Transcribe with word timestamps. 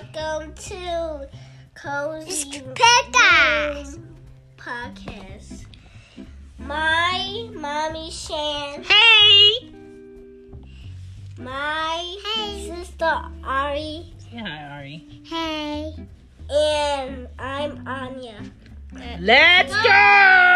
Welcome 0.00 0.54
to 0.54 1.28
Cozy 1.74 2.62
Womb 2.62 2.74
Podcast. 4.56 5.66
My 6.58 7.50
mommy 7.52 8.10
Shan. 8.10 8.82
Hey! 8.82 9.70
My 11.36 12.16
hey. 12.34 12.72
sister 12.74 13.20
Ari. 13.44 14.14
Say 14.30 14.38
hi, 14.38 14.64
Ari. 14.78 15.22
Hey. 15.24 15.94
And 16.48 17.28
I'm 17.38 17.86
Anya. 17.86 18.42
Let's 19.20 19.74
go! 19.74 20.49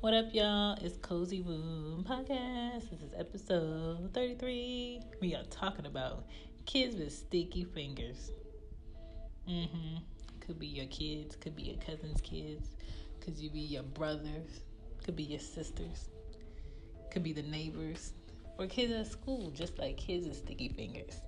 What 0.00 0.12
up, 0.12 0.34
y'all? 0.34 0.76
It's 0.82 0.98
Cozy 0.98 1.40
Womb 1.40 2.04
Podcast. 2.06 2.90
This 2.90 3.00
is 3.00 3.14
episode 3.16 4.12
33. 4.12 5.00
We 5.22 5.34
are 5.34 5.44
talking 5.44 5.86
about 5.86 6.26
kids 6.66 6.94
with 6.96 7.10
sticky 7.10 7.64
fingers. 7.64 8.32
Mm-hmm. 9.48 9.96
Could 10.40 10.58
be 10.58 10.66
your 10.66 10.86
kids, 10.86 11.36
could 11.36 11.56
be 11.56 11.62
your 11.62 11.78
cousin's 11.78 12.20
kids, 12.20 12.76
could 13.20 13.38
you 13.38 13.48
be 13.48 13.60
your 13.60 13.82
brothers, 13.82 14.60
could 15.02 15.16
be 15.16 15.22
your 15.22 15.40
sisters, 15.40 16.10
could 17.10 17.22
be 17.22 17.32
the 17.32 17.44
neighbors, 17.44 18.12
or 18.58 18.66
kids 18.66 18.92
at 18.92 19.06
school, 19.06 19.50
just 19.50 19.78
like 19.78 19.96
kids 19.96 20.26
with 20.26 20.36
sticky 20.36 20.68
fingers. 20.70 21.20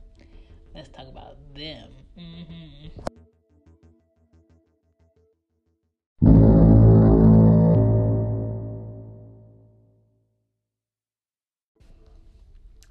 Let's 0.74 0.88
talk 0.88 1.08
about 1.08 1.36
them. 1.54 1.90
Mm-hmm. 2.18 2.88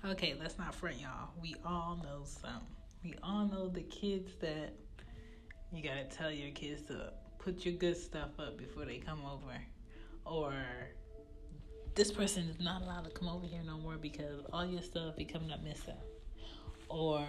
Okay, 0.06 0.36
let's 0.40 0.58
not 0.58 0.74
front 0.74 1.02
y'all. 1.02 1.30
We 1.42 1.56
all 1.66 2.00
know 2.02 2.24
some. 2.24 2.62
We 3.04 3.16
all 3.22 3.48
know 3.48 3.68
the 3.68 3.82
kids 3.82 4.32
that 4.42 4.74
you 5.74 5.84
gotta 5.84 6.06
tell 6.06 6.32
your 6.32 6.52
kids 6.52 6.84
to 6.84 7.12
put 7.40 7.66
your 7.66 7.76
good 7.76 7.98
stuff 7.98 8.30
up 8.40 8.58
before 8.58 8.86
they 8.86 8.98
come 8.98 9.22
over. 9.26 9.62
Or 10.26 10.54
this 11.98 12.12
person 12.12 12.48
is 12.48 12.60
not 12.60 12.84
allowed 12.84 13.06
to 13.06 13.10
come 13.10 13.28
over 13.28 13.48
here 13.48 13.62
no 13.66 13.80
more 13.80 13.98
because 13.98 14.46
all 14.54 14.64
your 14.64 14.84
stuff 14.84 15.16
be 15.18 15.26
coming 15.26 15.52
up 15.52 15.64
missing. 15.64 15.98
Or 16.90 17.26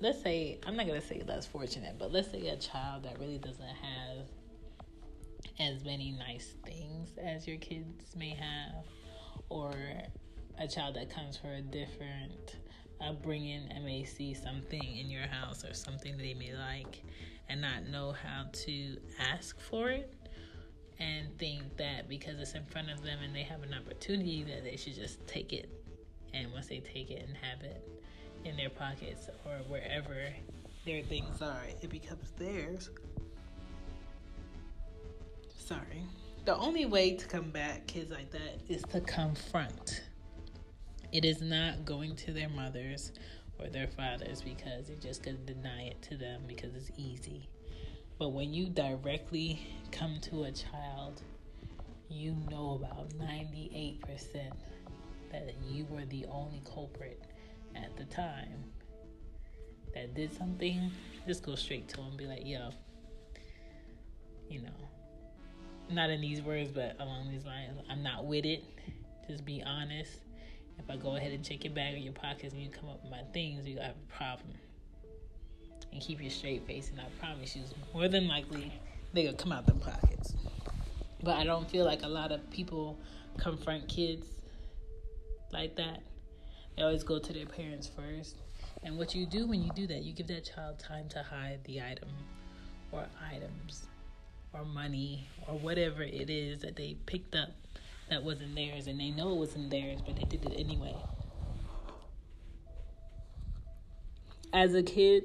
let's 0.00 0.22
say 0.22 0.60
I'm 0.66 0.76
not 0.76 0.86
gonna 0.86 1.00
say 1.00 1.22
less 1.26 1.46
fortunate, 1.46 1.96
but 1.98 2.12
let's 2.12 2.30
say 2.30 2.46
a 2.48 2.56
child 2.56 3.04
that 3.04 3.18
really 3.18 3.38
doesn't 3.38 3.64
have 3.64 4.26
as 5.58 5.82
many 5.82 6.12
nice 6.12 6.56
things 6.66 7.16
as 7.16 7.48
your 7.48 7.56
kids 7.56 8.14
may 8.14 8.36
have, 8.38 8.84
or 9.48 9.72
a 10.58 10.68
child 10.68 10.96
that 10.96 11.08
comes 11.08 11.38
from 11.38 11.50
a 11.50 11.62
different 11.62 12.56
upbringing 13.00 13.66
and 13.74 13.82
may 13.82 14.04
see 14.04 14.34
something 14.34 14.96
in 14.96 15.08
your 15.08 15.26
house 15.26 15.64
or 15.64 15.72
something 15.72 16.18
they 16.18 16.34
may 16.34 16.54
like 16.54 17.02
and 17.48 17.62
not 17.62 17.86
know 17.86 18.12
how 18.12 18.44
to 18.52 18.98
ask 19.18 19.58
for 19.58 19.88
it 19.88 20.15
and 20.98 21.36
think 21.38 21.76
that 21.76 22.08
because 22.08 22.38
it's 22.38 22.54
in 22.54 22.64
front 22.64 22.90
of 22.90 23.02
them 23.02 23.18
and 23.22 23.34
they 23.34 23.42
have 23.42 23.62
an 23.62 23.74
opportunity 23.74 24.42
that 24.44 24.64
they 24.64 24.76
should 24.76 24.94
just 24.94 25.24
take 25.26 25.52
it. 25.52 25.68
And 26.32 26.52
once 26.52 26.66
they 26.66 26.80
take 26.80 27.10
it 27.10 27.26
and 27.26 27.36
have 27.36 27.62
it 27.62 27.86
in 28.44 28.56
their 28.56 28.70
pockets 28.70 29.28
or 29.44 29.56
wherever 29.68 30.28
their 30.84 31.02
things 31.02 31.42
are 31.42 31.62
it 31.82 31.90
becomes 31.90 32.30
theirs. 32.38 32.90
Sorry. 35.56 36.04
The 36.44 36.56
only 36.56 36.86
way 36.86 37.16
to 37.16 37.26
combat 37.26 37.86
kids 37.88 38.12
like 38.12 38.30
that 38.30 38.60
is 38.68 38.82
to 38.92 39.00
confront. 39.00 40.04
It 41.12 41.24
is 41.24 41.42
not 41.42 41.84
going 41.84 42.14
to 42.16 42.32
their 42.32 42.48
mothers 42.48 43.12
or 43.58 43.68
their 43.68 43.88
fathers 43.88 44.42
because 44.42 44.86
they're 44.86 44.96
just 44.96 45.24
going 45.24 45.38
to 45.38 45.54
deny 45.54 45.86
it 45.86 46.02
to 46.02 46.16
them 46.16 46.42
because 46.46 46.74
it's 46.74 46.92
easy. 46.96 47.48
But 48.18 48.30
when 48.30 48.54
you 48.54 48.66
directly 48.66 49.60
come 49.92 50.18
to 50.22 50.44
a 50.44 50.52
child, 50.52 51.22
you 52.08 52.36
know 52.50 52.80
about 52.82 53.10
98% 53.10 54.00
that 55.32 55.54
you 55.68 55.86
were 55.90 56.04
the 56.06 56.24
only 56.26 56.62
culprit 56.64 57.22
at 57.74 57.96
the 57.96 58.04
time 58.04 58.64
that 59.94 60.14
did 60.14 60.34
something, 60.34 60.90
just 61.26 61.42
go 61.42 61.54
straight 61.54 61.88
to 61.88 61.96
them 61.96 62.06
and 62.06 62.16
be 62.16 62.26
like, 62.26 62.46
yo, 62.46 62.70
you 64.48 64.62
know, 64.62 64.68
not 65.90 66.10
in 66.10 66.20
these 66.20 66.40
words, 66.40 66.70
but 66.70 66.96
along 66.98 67.30
these 67.30 67.44
lines, 67.44 67.78
I'm 67.90 68.02
not 68.02 68.24
with 68.24 68.46
it. 68.46 68.64
Just 69.28 69.44
be 69.44 69.62
honest 69.62 70.20
if 70.78 70.90
I 70.90 70.96
go 70.96 71.16
ahead 71.16 71.32
and 71.32 71.44
check 71.44 71.64
your 71.64 71.72
bag 71.72 71.94
or 71.94 71.98
your 71.98 72.12
pockets 72.12 72.52
and 72.52 72.62
you 72.62 72.70
come 72.70 72.88
up 72.88 73.02
with 73.02 73.10
my 73.10 73.22
things, 73.32 73.66
you 73.66 73.78
have 73.78 73.94
a 73.96 74.12
problem. 74.16 74.54
And 75.96 76.04
keep 76.04 76.20
your 76.20 76.30
straight 76.30 76.66
face, 76.66 76.90
and 76.90 77.00
I 77.00 77.06
promise 77.18 77.56
you, 77.56 77.62
more 77.94 78.06
than 78.06 78.28
likely, 78.28 78.70
they 79.14 79.24
gonna 79.24 79.34
come 79.34 79.50
out 79.50 79.64
their 79.64 79.76
pockets. 79.76 80.34
But 81.22 81.38
I 81.38 81.44
don't 81.44 81.70
feel 81.70 81.86
like 81.86 82.02
a 82.02 82.06
lot 82.06 82.32
of 82.32 82.50
people 82.50 82.98
confront 83.38 83.88
kids 83.88 84.26
like 85.54 85.74
that. 85.76 86.02
They 86.76 86.82
always 86.82 87.02
go 87.02 87.18
to 87.18 87.32
their 87.32 87.46
parents 87.46 87.90
first. 87.96 88.36
And 88.82 88.98
what 88.98 89.14
you 89.14 89.24
do 89.24 89.46
when 89.46 89.62
you 89.62 89.70
do 89.70 89.86
that, 89.86 90.02
you 90.02 90.12
give 90.12 90.26
that 90.26 90.44
child 90.44 90.78
time 90.78 91.08
to 91.08 91.22
hide 91.22 91.60
the 91.64 91.80
item 91.80 92.10
or 92.92 93.06
items 93.32 93.86
or 94.52 94.66
money 94.66 95.26
or 95.48 95.54
whatever 95.58 96.02
it 96.02 96.28
is 96.28 96.60
that 96.60 96.76
they 96.76 96.98
picked 97.06 97.34
up 97.34 97.48
that 98.10 98.22
wasn't 98.22 98.54
theirs 98.54 98.86
and 98.86 99.00
they 99.00 99.12
know 99.12 99.30
it 99.30 99.36
wasn't 99.36 99.70
theirs, 99.70 100.00
but 100.04 100.14
they 100.16 100.24
did 100.24 100.44
it 100.44 100.60
anyway. 100.60 100.94
As 104.52 104.74
a 104.74 104.82
kid, 104.82 105.24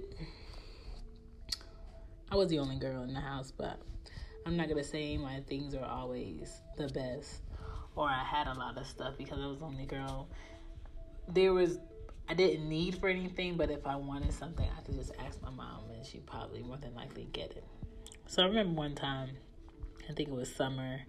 I 2.31 2.35
was 2.35 2.47
the 2.47 2.59
only 2.59 2.77
girl 2.77 3.03
in 3.03 3.13
the 3.13 3.19
house, 3.19 3.51
but 3.51 3.77
I'm 4.45 4.55
not 4.55 4.69
gonna 4.69 4.83
say 4.83 5.17
my 5.17 5.41
things 5.41 5.75
are 5.75 5.85
always 5.85 6.61
the 6.77 6.87
best 6.87 7.41
or 7.95 8.07
I 8.07 8.23
had 8.23 8.47
a 8.47 8.53
lot 8.53 8.77
of 8.77 8.87
stuff 8.87 9.15
because 9.17 9.39
I 9.39 9.47
was 9.47 9.59
the 9.59 9.65
only 9.65 9.85
girl. 9.85 10.29
There 11.27 11.53
was 11.53 11.79
I 12.29 12.33
didn't 12.33 12.69
need 12.69 12.97
for 12.97 13.09
anything, 13.09 13.57
but 13.57 13.69
if 13.69 13.85
I 13.85 13.97
wanted 13.97 14.31
something, 14.31 14.65
I 14.77 14.81
could 14.83 14.95
just 14.95 15.11
ask 15.19 15.41
my 15.41 15.49
mom 15.49 15.83
and 15.93 16.05
she'd 16.05 16.25
probably 16.25 16.63
more 16.63 16.77
than 16.77 16.95
likely 16.95 17.27
get 17.33 17.51
it. 17.51 17.65
So 18.27 18.43
I 18.43 18.45
remember 18.45 18.73
one 18.73 18.95
time, 18.95 19.31
I 20.09 20.13
think 20.13 20.29
it 20.29 20.35
was 20.35 20.53
summer, 20.53 21.01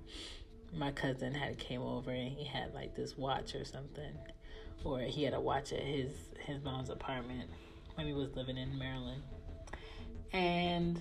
my 0.74 0.90
cousin 0.90 1.34
had 1.34 1.58
came 1.58 1.82
over 1.82 2.10
and 2.10 2.32
he 2.32 2.44
had 2.44 2.74
like 2.74 2.96
this 2.96 3.16
watch 3.16 3.54
or 3.54 3.64
something, 3.64 4.12
or 4.82 5.00
he 5.00 5.22
had 5.22 5.34
a 5.34 5.40
watch 5.40 5.72
at 5.72 5.82
his 5.82 6.10
his 6.44 6.60
mom's 6.64 6.90
apartment 6.90 7.48
when 7.94 8.08
he 8.08 8.12
was 8.12 8.34
living 8.34 8.56
in 8.56 8.76
Maryland, 8.76 9.22
and 10.32 11.00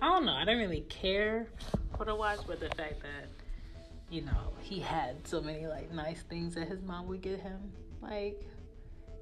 I 0.00 0.06
don't 0.06 0.24
know. 0.24 0.32
I 0.32 0.44
don't 0.44 0.58
really 0.58 0.82
care 0.88 1.46
for 1.96 2.04
the 2.04 2.14
watch, 2.14 2.40
but 2.46 2.60
the 2.60 2.68
fact 2.70 3.02
that 3.02 3.28
you 4.10 4.22
know 4.22 4.52
he 4.60 4.80
had 4.80 5.26
so 5.26 5.40
many 5.40 5.66
like 5.66 5.92
nice 5.92 6.22
things 6.22 6.54
that 6.54 6.68
his 6.68 6.80
mom 6.82 7.06
would 7.08 7.20
get 7.20 7.40
him, 7.40 7.72
like, 8.00 8.42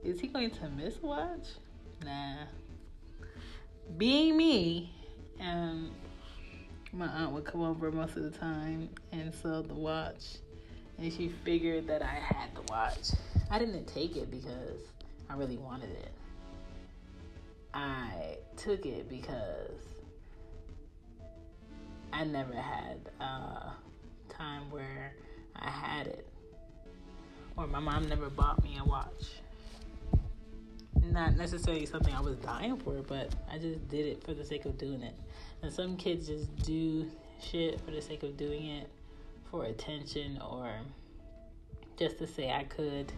is 0.05 0.21
he 0.21 0.29
going 0.29 0.51
to 0.51 0.69
miss 0.71 1.01
watch? 1.03 1.49
Nah. 2.05 2.45
Being 3.97 4.37
me, 4.37 4.93
um, 5.41 5.91
my 6.93 7.07
aunt 7.07 7.33
would 7.33 7.45
come 7.45 7.63
over 7.63 7.91
most 7.93 8.17
of 8.17 8.23
the 8.23 8.37
time 8.37 8.89
and 9.13 9.35
sell 9.35 9.63
the 9.63 9.75
watch. 9.75 10.39
And 10.99 11.13
she 11.13 11.29
figured 11.45 11.87
that 11.89 12.03
I 12.03 12.15
had 12.15 12.55
the 12.55 12.63
watch. 12.73 13.11
I 13.51 13.59
didn't 13.59 13.87
take 13.87 14.17
it 14.17 14.31
because 14.31 14.81
I 15.29 15.35
really 15.35 15.59
wanted 15.59 15.91
it. 15.91 16.11
I 17.77 18.39
took 18.57 18.87
it 18.87 19.07
because 19.07 19.83
I 22.11 22.25
never 22.25 22.55
had 22.55 23.11
a 23.21 23.73
time 24.31 24.71
where 24.71 25.13
I 25.55 25.69
had 25.69 26.07
it. 26.07 26.27
Or 27.59 27.67
my 27.67 27.79
mom 27.79 28.09
never 28.09 28.31
bought 28.31 28.65
me 28.65 28.79
a 28.81 28.85
watch. 28.85 29.27
Not 31.03 31.37
necessarily 31.37 31.85
something 31.85 32.15
I 32.15 32.21
was 32.21 32.37
dying 32.37 32.79
for, 32.79 32.95
but 33.03 33.35
I 33.53 33.59
just 33.59 33.87
did 33.89 34.07
it 34.07 34.25
for 34.25 34.33
the 34.33 34.45
sake 34.45 34.65
of 34.65 34.79
doing 34.79 35.03
it. 35.03 35.15
And 35.63 35.71
some 35.71 35.99
kids 35.99 36.29
just 36.29 36.57
do 36.65 37.07
shit 37.43 37.79
for 37.83 37.91
the 37.91 38.01
sake 38.01 38.23
of 38.23 38.39
doing 38.39 38.69
it 38.69 38.89
for 39.51 39.67
attention 39.67 40.41
or 40.41 40.71
just 41.99 42.17
to 42.19 42.27
say 42.27 42.51
I 42.51 42.65
could. 42.65 43.13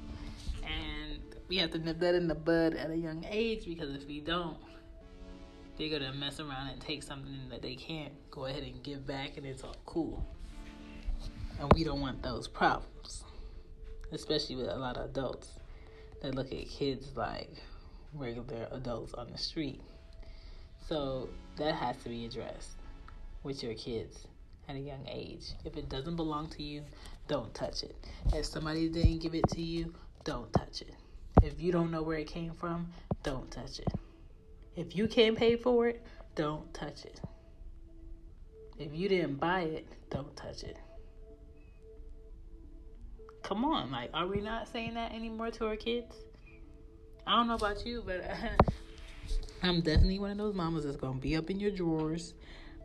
We 1.49 1.57
have 1.57 1.71
to 1.71 1.79
nip 1.79 1.99
that 2.01 2.15
in 2.15 2.29
the 2.29 2.35
bud 2.35 2.75
at 2.75 2.91
a 2.91 2.97
young 2.97 3.25
age 3.29 3.65
because 3.65 3.95
if 3.95 4.07
we 4.07 4.21
don't, 4.21 4.59
they're 5.79 5.89
gonna 5.89 6.13
mess 6.13 6.41
around 6.41 6.69
and 6.69 6.81
take 6.81 7.03
something 7.03 7.49
that 7.51 7.63
they 7.63 7.75
can't 7.75 8.13
go 8.31 8.45
ahead 8.45 8.63
and 8.63 8.83
give 8.83 9.07
back 9.07 9.39
and 9.39 9.47
it's 9.47 9.65
all 9.65 9.77
cool. 9.87 10.27
And 11.59 11.73
we 11.73 11.85
don't 11.85 12.01
want 12.01 12.23
those 12.23 12.47
problems. 12.47 13.25
Especially 14.13 14.57
with 14.57 14.69
a 14.69 14.77
lot 14.77 14.97
of 14.97 15.11
adults 15.11 15.49
that 16.23 16.35
look 16.35 16.53
at 16.53 16.69
kids 16.69 17.17
like 17.17 17.51
regular 18.13 18.69
adults 18.73 19.15
on 19.15 19.31
the 19.31 19.39
street. 19.39 19.81
So 20.87 21.29
that 21.57 21.75
has 21.75 21.97
to 22.03 22.09
be 22.09 22.27
addressed 22.27 22.77
with 23.43 23.63
your 23.63 23.75
kids 23.75 24.27
at 24.69 24.77
a 24.77 24.81
young 24.81 25.07
age. 25.09 25.53
If 25.65 25.77
it 25.77 25.89
doesn't 25.89 26.17
belong 26.17 26.49
to 26.51 26.63
you, 26.63 26.83
don't 27.27 27.53
touch 27.55 27.83
it. 27.83 27.97
If 28.35 28.47
somebody 28.47 28.89
didn't 28.89 29.19
give 29.19 29.35
it 29.35 29.49
to 29.51 29.63
you, 29.63 29.95
don't 30.25 30.53
touch 30.53 30.83
it. 30.83 30.95
If 31.43 31.61
you 31.61 31.73
don't 31.73 31.91
know 31.91 32.03
where 32.03 32.19
it 32.19 32.27
came 32.27 32.53
from, 32.53 32.89
don't 33.23 33.51
touch 33.51 33.79
it. 33.79 33.89
If 34.77 34.97
you 34.97 35.09
can't 35.09 35.37
pay 35.37 35.57
for 35.57 35.89
it, 35.89 36.05
don't 36.35 36.73
touch 36.73 37.05
it. 37.05 37.21
If 38.79 38.95
you 38.95 39.09
didn't 39.09 39.37
buy 39.41 39.63
it, 39.63 39.89
don't 40.11 40.35
touch 40.37 40.63
it. 40.63 40.77
Come 43.43 43.65
on, 43.65 43.91
like, 43.91 44.11
are 44.15 44.27
we 44.27 44.41
not 44.41 44.69
saying 44.69 44.95
that 44.95 45.13
anymore 45.13 45.51
to 45.53 45.67
our 45.67 45.77
kids? 45.77 46.15
I 47.27 47.37
don't 47.37 47.49
know 47.49 47.55
about 47.55 47.85
you, 47.85 48.03
but 48.07 48.25
I'm 49.63 49.81
definitely 49.81 50.19
one 50.19 50.31
of 50.31 50.39
those 50.39 50.55
mamas 50.55 50.85
that's 50.85 50.97
gonna 50.97 51.19
be 51.19 51.37
up 51.37 51.51
in 51.51 51.59
your 51.59 51.71
drawers, 51.71 52.35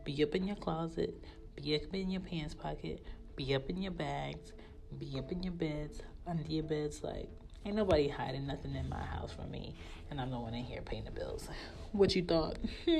be 0.04 0.22
up 0.22 0.34
in 0.34 0.46
your 0.46 0.56
closet, 0.56 1.14
be 1.56 1.76
up 1.76 1.94
in 1.94 2.10
your 2.10 2.20
pants 2.20 2.54
pocket, 2.54 3.04
be 3.36 3.54
up 3.54 3.70
in 3.70 3.80
your 3.80 3.92
bags, 3.92 4.52
be 4.98 5.18
up 5.18 5.30
in 5.30 5.42
your 5.42 5.52
beds, 5.52 6.00
under 6.26 6.42
your 6.42 6.64
beds. 6.64 7.02
Like, 7.02 7.30
ain't 7.64 7.76
nobody 7.76 8.08
hiding 8.08 8.46
nothing 8.46 8.74
in 8.74 8.88
my 8.88 9.02
house 9.02 9.32
from 9.32 9.50
me, 9.50 9.74
and 10.10 10.20
I'm 10.20 10.30
the 10.30 10.38
one 10.38 10.54
in 10.54 10.64
here 10.64 10.82
paying 10.82 11.04
the 11.04 11.10
bills. 11.10 11.48
What 11.92 12.14
you 12.14 12.24
thought? 12.24 12.58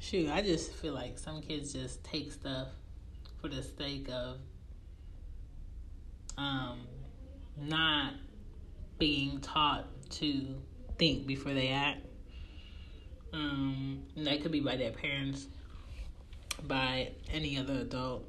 Shoot, 0.00 0.30
I 0.30 0.42
just 0.42 0.72
feel 0.74 0.94
like 0.94 1.18
some 1.18 1.42
kids 1.42 1.72
just 1.72 2.04
take 2.04 2.30
stuff 2.32 2.68
for 3.40 3.48
the 3.48 3.62
sake 3.62 4.08
of 4.08 4.38
um, 6.38 6.80
not 7.56 8.12
being 8.98 9.40
taught 9.40 9.86
to 10.10 10.54
think 10.98 11.26
before 11.26 11.52
they 11.54 11.68
act. 11.68 12.06
Um, 13.32 14.04
that 14.16 14.42
could 14.42 14.52
be 14.52 14.60
by 14.60 14.76
their 14.76 14.92
parents, 14.92 15.48
by 16.66 17.10
any 17.32 17.58
other 17.58 17.80
adult, 17.80 18.28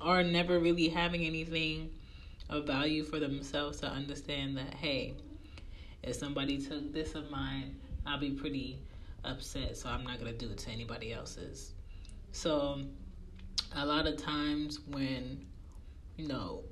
or 0.00 0.22
never 0.22 0.58
really 0.58 0.88
having 0.88 1.24
anything 1.24 1.90
of 2.48 2.66
value 2.66 3.04
for 3.04 3.18
themselves 3.18 3.80
to 3.80 3.86
understand 3.86 4.56
that, 4.56 4.74
hey, 4.74 5.14
if 6.02 6.16
somebody 6.16 6.58
took 6.58 6.92
this 6.92 7.14
of 7.14 7.30
mine, 7.30 7.76
I'll 8.06 8.18
be 8.18 8.30
pretty 8.30 8.80
upset, 9.24 9.76
so 9.76 9.88
I'm 9.88 10.04
not 10.04 10.18
going 10.18 10.32
to 10.32 10.38
do 10.38 10.50
it 10.50 10.58
to 10.58 10.70
anybody 10.70 11.12
else's. 11.12 11.74
So, 12.32 12.80
a 13.74 13.84
lot 13.84 14.06
of 14.06 14.16
times 14.16 14.80
when, 14.88 15.46
you 16.16 16.26
know, 16.26 16.62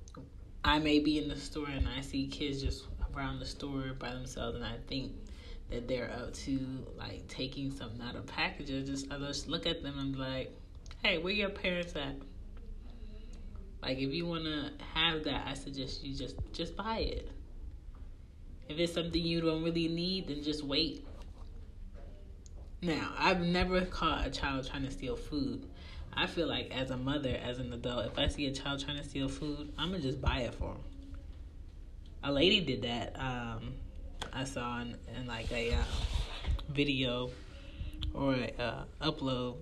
I 0.65 0.79
may 0.79 0.99
be 0.99 1.19
in 1.19 1.29
the 1.29 1.37
store 1.37 1.69
and 1.69 1.89
I 1.89 2.01
see 2.01 2.27
kids 2.27 2.63
just 2.63 2.87
around 3.15 3.39
the 3.39 3.47
store 3.47 3.95
by 3.99 4.11
themselves, 4.11 4.57
and 4.57 4.65
I 4.65 4.77
think 4.87 5.13
that 5.71 5.87
they're 5.87 6.11
up 6.11 6.33
to 6.33 6.87
like 6.97 7.27
taking 7.29 7.71
something 7.71 8.01
out 8.01 8.17
of 8.17 8.27
packages. 8.27 8.89
Just 8.89 9.13
I 9.13 9.19
just 9.19 9.49
look 9.49 9.67
at 9.67 9.83
them 9.83 9.99
and 9.99 10.13
be 10.13 10.19
like, 10.19 10.57
"Hey, 11.03 11.19
where 11.19 11.33
your 11.33 11.51
parents 11.51 11.95
at?" 11.97 12.17
Like, 13.83 13.99
if 13.99 14.13
you 14.13 14.27
wanna 14.27 14.73
have 14.95 15.25
that, 15.25 15.47
I 15.47 15.55
suggest 15.55 16.05
you 16.05 16.15
just 16.15 16.37
just 16.53 16.77
buy 16.77 16.99
it. 16.99 17.31
If 18.69 18.79
it's 18.79 18.93
something 18.93 19.23
you 19.23 19.41
don't 19.41 19.63
really 19.63 19.89
need, 19.89 20.29
then 20.29 20.43
just 20.43 20.63
wait. 20.63 21.07
Now, 22.83 23.13
I've 23.19 23.41
never 23.41 23.85
caught 23.87 24.27
a 24.27 24.31
child 24.31 24.69
trying 24.69 24.85
to 24.85 24.91
steal 24.91 25.17
food. 25.17 25.69
I 26.13 26.27
feel 26.27 26.49
like 26.49 26.77
as 26.77 26.91
a 26.91 26.97
mother, 26.97 27.39
as 27.43 27.59
an 27.59 27.73
adult, 27.73 28.07
if 28.07 28.19
I 28.19 28.29
see 28.29 28.47
a 28.47 28.53
child 28.53 28.85
trying 28.85 28.99
to 28.99 29.05
steal 29.05 29.29
food, 29.29 29.73
I'm 29.79 29.91
gonna 29.91 30.03
just 30.03 30.21
buy 30.21 30.41
it 30.41 30.55
for 30.55 30.75
them. 30.75 30.83
A 32.25 32.33
lady 32.33 32.61
did 32.61 32.83
that. 32.83 33.19
Um, 33.19 33.75
I 34.33 34.45
saw 34.45 34.81
in, 34.81 34.97
in 35.17 35.27
like 35.27 35.51
a 35.53 35.75
uh, 35.75 35.83
video 36.69 37.31
or 38.15 38.35
a 38.35 38.53
uh, 38.59 38.85
upload. 39.01 39.57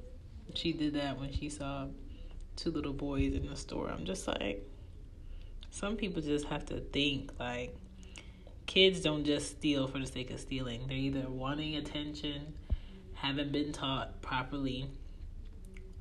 She 0.54 0.72
did 0.72 0.94
that 0.94 1.18
when 1.18 1.32
she 1.32 1.48
saw 1.48 1.86
two 2.56 2.70
little 2.70 2.92
boys 2.92 3.34
in 3.34 3.46
the 3.46 3.56
store. 3.56 3.88
I'm 3.90 4.04
just 4.04 4.26
like, 4.26 4.66
some 5.70 5.96
people 5.96 6.22
just 6.22 6.46
have 6.46 6.64
to 6.66 6.80
think 6.80 7.30
like 7.38 7.76
kids 8.66 9.00
don't 9.00 9.24
just 9.24 9.50
steal 9.50 9.86
for 9.86 9.98
the 9.98 10.06
sake 10.06 10.30
of 10.30 10.40
stealing. 10.40 10.86
They're 10.88 10.96
either 10.96 11.28
wanting 11.28 11.76
attention, 11.76 12.54
haven't 13.14 13.52
been 13.52 13.72
taught 13.72 14.20
properly 14.22 14.90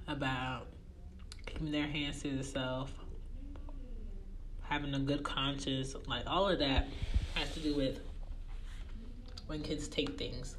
about 0.07 0.67
keeping 1.45 1.71
their 1.71 1.87
hands 1.87 2.21
to 2.21 2.29
themselves, 2.29 2.91
having 4.61 4.93
a 4.93 4.99
good 4.99 5.23
conscience, 5.23 5.95
like 6.07 6.23
all 6.25 6.47
of 6.47 6.59
that 6.59 6.87
has 7.35 7.53
to 7.53 7.59
do 7.59 7.75
with 7.75 7.99
when 9.47 9.61
kids 9.61 9.87
take 9.87 10.17
things. 10.17 10.55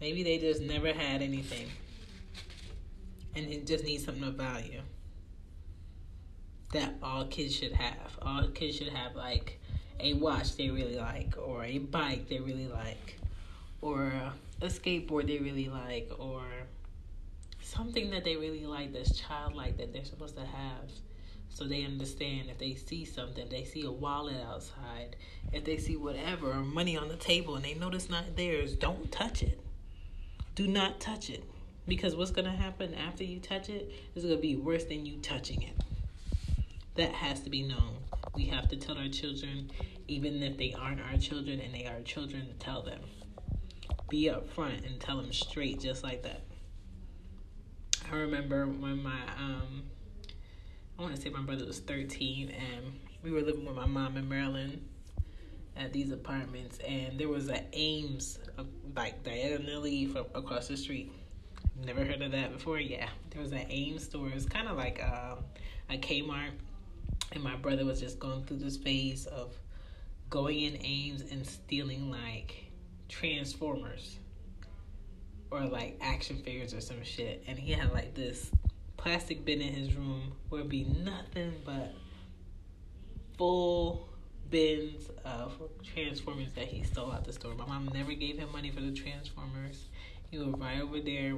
Maybe 0.00 0.22
they 0.22 0.38
just 0.38 0.60
never 0.60 0.92
had 0.92 1.22
anything 1.22 1.66
and 3.38 3.52
it 3.52 3.66
just 3.66 3.84
needs 3.84 4.04
something 4.04 4.24
of 4.24 4.34
value 4.34 4.80
that 6.72 6.94
all 7.02 7.24
kids 7.26 7.54
should 7.54 7.72
have. 7.72 8.18
All 8.20 8.48
kids 8.48 8.76
should 8.76 8.88
have 8.88 9.14
like 9.14 9.60
a 10.00 10.14
watch 10.14 10.56
they 10.56 10.70
really 10.70 10.96
like, 10.96 11.34
or 11.38 11.64
a 11.64 11.78
bike 11.78 12.28
they 12.28 12.40
really 12.40 12.68
like, 12.68 13.18
or 13.80 14.12
a 14.60 14.66
skateboard 14.66 15.26
they 15.26 15.38
really 15.38 15.68
like, 15.68 16.10
or 16.18 16.42
something 17.62 18.10
that 18.10 18.24
they 18.24 18.36
really 18.36 18.66
like 18.66 18.92
that's 18.92 19.18
childlike 19.18 19.76
that 19.78 19.92
they're 19.92 20.04
supposed 20.04 20.36
to 20.36 20.44
have 20.44 20.90
so 21.48 21.64
they 21.64 21.84
understand 21.84 22.50
if 22.50 22.58
they 22.58 22.74
see 22.74 23.04
something, 23.04 23.48
they 23.48 23.64
see 23.64 23.84
a 23.84 23.90
wallet 23.90 24.36
outside, 24.46 25.16
if 25.52 25.64
they 25.64 25.76
see 25.76 25.96
whatever, 25.96 26.52
or 26.52 26.62
money 26.62 26.96
on 26.96 27.08
the 27.08 27.16
table 27.16 27.56
and 27.56 27.64
they 27.64 27.72
it's 27.72 28.08
not 28.08 28.36
theirs, 28.36 28.74
don't 28.74 29.10
touch 29.10 29.42
it. 29.42 29.58
Do 30.54 30.68
not 30.68 31.00
touch 31.00 31.30
it. 31.30 31.42
Because 31.88 32.14
what's 32.14 32.30
going 32.30 32.44
to 32.44 32.50
happen 32.50 32.94
after 32.94 33.24
you 33.24 33.40
touch 33.40 33.70
it 33.70 33.90
is 34.14 34.22
going 34.22 34.36
to 34.36 34.40
be 34.40 34.56
worse 34.56 34.84
than 34.84 35.06
you 35.06 35.16
touching 35.16 35.62
it. 35.62 35.74
That 36.96 37.12
has 37.12 37.40
to 37.40 37.50
be 37.50 37.62
known. 37.62 37.96
We 38.34 38.44
have 38.46 38.68
to 38.68 38.76
tell 38.76 38.98
our 38.98 39.08
children, 39.08 39.70
even 40.06 40.42
if 40.42 40.58
they 40.58 40.74
aren't 40.78 41.00
our 41.00 41.16
children 41.16 41.60
and 41.60 41.74
they 41.74 41.86
are 41.86 42.00
children, 42.02 42.46
to 42.46 42.54
tell 42.54 42.82
them. 42.82 43.00
Be 44.10 44.26
upfront 44.26 44.86
and 44.86 45.00
tell 45.00 45.16
them 45.16 45.32
straight, 45.32 45.80
just 45.80 46.04
like 46.04 46.22
that. 46.24 46.42
I 48.10 48.16
remember 48.16 48.66
when 48.66 49.02
my 49.02 49.20
um, 49.38 49.82
I 50.98 51.02
want 51.02 51.14
to 51.14 51.20
say 51.20 51.30
my 51.30 51.42
brother 51.42 51.66
was 51.66 51.78
13, 51.80 52.50
and 52.50 52.92
we 53.22 53.30
were 53.30 53.42
living 53.42 53.64
with 53.64 53.76
my 53.76 53.86
mom 53.86 54.16
in 54.16 54.28
Maryland 54.28 54.82
at 55.76 55.92
these 55.92 56.10
apartments, 56.10 56.78
and 56.78 57.18
there 57.18 57.28
was 57.28 57.48
an 57.48 57.64
Ames 57.72 58.38
uh, 58.58 58.64
like 58.96 59.22
diagonally 59.24 60.06
from 60.06 60.26
across 60.34 60.68
the 60.68 60.76
street. 60.76 61.12
Never 61.84 62.04
heard 62.04 62.22
of 62.22 62.32
that 62.32 62.52
before? 62.52 62.80
Yeah, 62.80 63.08
there 63.30 63.40
was 63.40 63.52
an 63.52 63.66
Ames 63.68 64.04
store. 64.04 64.28
It's 64.34 64.46
kind 64.46 64.68
of 64.68 64.76
like 64.76 65.02
um, 65.02 65.44
a 65.88 65.98
Kmart, 65.98 66.50
and 67.32 67.42
my 67.42 67.56
brother 67.56 67.84
was 67.84 68.00
just 68.00 68.18
going 68.18 68.44
through 68.44 68.58
this 68.58 68.76
phase 68.76 69.26
of 69.26 69.54
going 70.28 70.60
in 70.60 70.84
Ames 70.84 71.22
and 71.30 71.46
stealing 71.46 72.10
like 72.10 72.64
Transformers 73.08 74.18
or 75.50 75.60
like 75.60 75.96
action 76.00 76.38
figures 76.38 76.74
or 76.74 76.80
some 76.80 77.02
shit, 77.02 77.44
and 77.46 77.58
he 77.58 77.72
had 77.72 77.92
like 77.92 78.14
this 78.14 78.50
plastic 78.96 79.44
bin 79.44 79.60
in 79.62 79.72
his 79.72 79.94
room 79.94 80.32
where 80.48 80.60
it'd 80.60 80.70
be 80.70 80.84
nothing 80.84 81.54
but 81.64 81.94
full 83.36 84.08
bins 84.50 85.08
of 85.24 85.52
Transformers 85.94 86.52
that 86.54 86.66
he 86.66 86.82
stole 86.82 87.12
out 87.12 87.24
the 87.24 87.32
store. 87.32 87.54
My 87.54 87.66
mom 87.66 87.88
never 87.94 88.12
gave 88.12 88.38
him 88.38 88.50
money 88.52 88.70
for 88.70 88.80
the 88.80 88.90
Transformers. 88.90 89.86
He 90.30 90.38
would 90.38 90.60
ride 90.60 90.80
over 90.80 91.00
there 91.00 91.36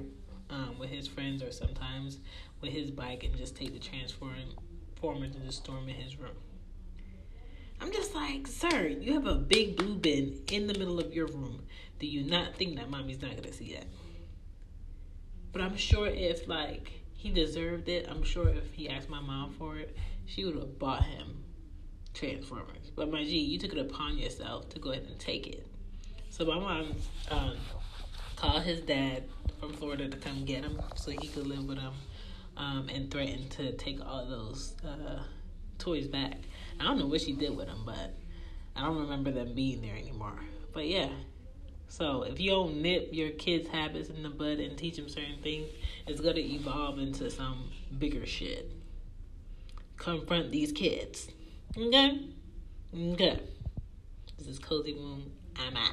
um, 0.50 0.76
with 0.78 0.90
his 0.90 1.06
friends 1.06 1.42
or 1.42 1.52
sometimes 1.52 2.18
with 2.60 2.72
his 2.72 2.90
bike 2.90 3.24
and 3.24 3.36
just 3.36 3.56
take 3.56 3.72
the 3.72 3.78
Transformers 3.78 5.34
and 5.34 5.44
just 5.44 5.58
storm 5.58 5.88
in 5.88 5.94
his 5.94 6.18
room. 6.18 6.36
I'm 7.80 7.92
just 7.92 8.14
like, 8.14 8.46
sir, 8.46 8.88
you 8.88 9.14
have 9.14 9.26
a 9.26 9.36
big 9.36 9.76
blue 9.76 9.94
bin 9.94 10.42
in 10.52 10.66
the 10.66 10.78
middle 10.78 11.00
of 11.00 11.14
your 11.14 11.26
room. 11.26 11.62
Do 11.98 12.06
you 12.06 12.22
not 12.22 12.54
think 12.56 12.76
that 12.76 12.90
mommy's 12.90 13.22
not 13.22 13.36
gonna 13.36 13.52
see 13.52 13.72
that? 13.74 13.86
But 15.52 15.62
I'm 15.62 15.76
sure 15.76 16.06
if 16.06 16.46
like 16.46 16.92
he 17.14 17.30
deserved 17.30 17.88
it, 17.88 18.06
I'm 18.08 18.22
sure 18.22 18.48
if 18.48 18.72
he 18.72 18.88
asked 18.88 19.08
my 19.08 19.20
mom 19.20 19.52
for 19.52 19.76
it, 19.76 19.96
she 20.26 20.44
would 20.44 20.56
have 20.56 20.78
bought 20.78 21.04
him 21.04 21.44
Transformers. 22.12 22.90
But 22.94 23.10
my 23.10 23.24
G, 23.24 23.38
you 23.38 23.58
took 23.58 23.72
it 23.72 23.78
upon 23.78 24.18
yourself 24.18 24.68
to 24.70 24.78
go 24.78 24.90
ahead 24.90 25.06
and 25.08 25.18
take 25.18 25.46
it. 25.46 25.66
So 26.28 26.44
my 26.44 26.58
mom 26.58 26.94
um, 27.30 27.56
called 28.40 28.62
his 28.62 28.80
dad 28.80 29.24
from 29.58 29.74
Florida 29.74 30.08
to 30.08 30.16
come 30.16 30.46
get 30.46 30.64
him 30.64 30.80
so 30.96 31.10
he 31.10 31.28
could 31.28 31.46
live 31.46 31.66
with 31.66 31.78
him, 31.78 31.92
um, 32.56 32.88
and 32.88 33.10
threatened 33.10 33.50
to 33.50 33.72
take 33.72 34.00
all 34.04 34.24
those 34.24 34.74
uh, 34.82 35.22
toys 35.78 36.06
back. 36.06 36.38
I 36.80 36.84
don't 36.84 36.98
know 36.98 37.06
what 37.06 37.20
she 37.20 37.34
did 37.34 37.54
with 37.54 37.66
them, 37.66 37.82
but 37.84 38.14
I 38.74 38.80
don't 38.80 38.96
remember 38.96 39.30
them 39.30 39.54
being 39.54 39.82
there 39.82 39.94
anymore. 39.94 40.40
But 40.72 40.86
yeah, 40.86 41.10
so 41.88 42.22
if 42.22 42.40
you 42.40 42.50
don't 42.50 42.80
nip 42.80 43.10
your 43.12 43.30
kids' 43.30 43.68
habits 43.68 44.08
in 44.08 44.22
the 44.22 44.30
bud 44.30 44.58
and 44.58 44.78
teach 44.78 44.96
them 44.96 45.10
certain 45.10 45.42
things, 45.42 45.68
it's 46.06 46.22
gonna 46.22 46.38
evolve 46.38 46.98
into 46.98 47.30
some 47.30 47.70
bigger 47.98 48.24
shit. 48.24 48.70
Confront 49.98 50.50
these 50.50 50.72
kids. 50.72 51.28
Okay? 51.76 52.26
Okay. 52.96 53.38
This 54.38 54.46
is 54.46 54.58
Cozy 54.58 54.94
Womb. 54.94 55.30
I'm 55.56 55.76
out. 55.76 55.92